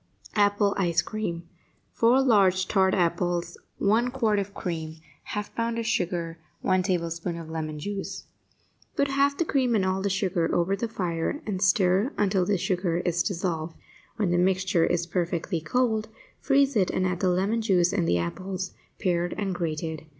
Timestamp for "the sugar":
10.01-10.49, 12.47-12.97